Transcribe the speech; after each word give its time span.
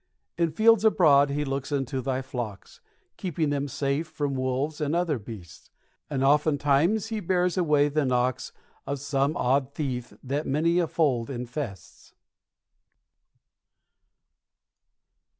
In 0.35 0.51
fields 0.51 0.83
abroad 0.83 1.29
he 1.29 1.45
looks 1.45 1.71
unto 1.71 2.01
thy 2.01 2.23
flocks, 2.23 2.81
Keeping 3.17 3.51
them 3.51 3.67
safe 3.67 4.07
from 4.07 4.33
wolves 4.33 4.81
and 4.81 4.95
other 4.95 5.19
beasts; 5.19 5.69
And 6.09 6.23
oftentimes 6.23 7.09
he 7.09 7.19
bears 7.19 7.55
away 7.55 7.87
the 7.87 8.03
knocks 8.03 8.51
Of 8.87 8.99
some 8.99 9.37
odd 9.37 9.75
thief 9.75 10.11
that 10.23 10.47
many 10.47 10.79
a 10.79 10.87
fold 10.87 11.29
infests. 11.29 12.15